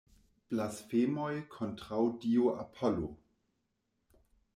[0.53, 1.27] Blasfemoj
[1.57, 3.11] kontraŭ dio Apollo!